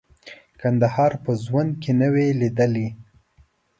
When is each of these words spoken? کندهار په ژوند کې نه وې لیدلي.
کندهار 0.61 1.13
په 1.23 1.31
ژوند 1.43 1.71
کې 1.81 1.91
نه 1.99 2.07
وې 2.13 2.27
لیدلي. 2.41 2.87